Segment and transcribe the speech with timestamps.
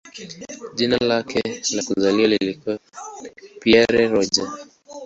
[0.73, 2.79] Jina lake la kuzaliwa lilikuwa
[3.61, 4.53] "Pierre Roger".